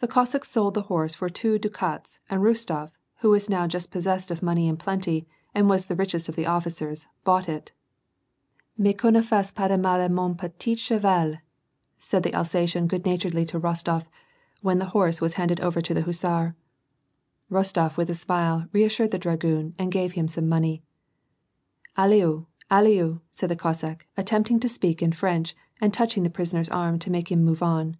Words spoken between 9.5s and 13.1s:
pas de mat a man petit ehevalf" said the Alsatian good